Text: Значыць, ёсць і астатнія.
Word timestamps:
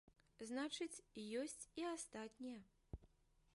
Значыць, 0.51 1.03
ёсць 1.41 1.63
і 1.81 1.87
астатнія. 1.93 2.59